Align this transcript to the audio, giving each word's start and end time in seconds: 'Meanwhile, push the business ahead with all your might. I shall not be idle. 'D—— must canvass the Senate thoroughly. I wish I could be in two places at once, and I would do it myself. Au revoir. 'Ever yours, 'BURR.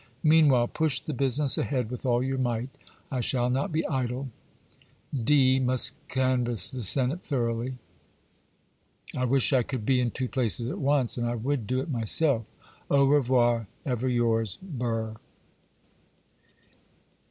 'Meanwhile, 0.23 0.69
push 0.69 0.99
the 0.99 1.13
business 1.13 1.59
ahead 1.59 1.91
with 1.91 2.07
all 2.07 2.23
your 2.23 2.39
might. 2.39 2.69
I 3.11 3.21
shall 3.21 3.51
not 3.51 3.71
be 3.71 3.85
idle. 3.85 4.29
'D—— 5.13 5.59
must 5.59 5.93
canvass 6.07 6.71
the 6.71 6.81
Senate 6.81 7.21
thoroughly. 7.21 7.75
I 9.15 9.25
wish 9.25 9.53
I 9.53 9.61
could 9.61 9.85
be 9.85 10.01
in 10.01 10.09
two 10.09 10.27
places 10.27 10.65
at 10.71 10.79
once, 10.79 11.17
and 11.19 11.27
I 11.27 11.35
would 11.35 11.67
do 11.67 11.81
it 11.81 11.91
myself. 11.91 12.45
Au 12.89 13.03
revoir. 13.05 13.67
'Ever 13.85 14.09
yours, 14.09 14.57
'BURR. 14.63 15.17